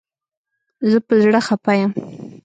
زه 0.89 0.97
په 1.07 1.13
زړه 1.23 1.39
خپه 1.47 1.71
یم 1.79 1.91